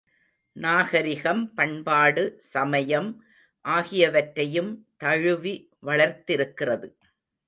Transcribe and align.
நாகரிகம், 0.55 1.53
பண்பாடு, 1.53 2.23
சமயம் 2.37 3.09
ஆகியவற்றையும் 3.65 4.71
தழுவி 4.97 5.55
வளர்ந்திருக்கிறது. 5.79 6.89